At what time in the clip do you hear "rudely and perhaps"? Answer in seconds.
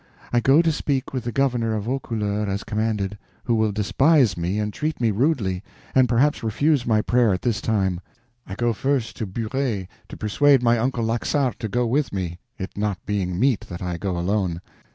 5.11-6.41